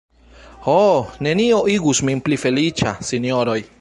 Ho; 0.67 0.77
nenio 1.27 1.59
igus 1.75 2.01
min 2.09 2.25
pli 2.29 2.41
feliĉa, 2.45 2.95
sinjoroj. 3.11 3.59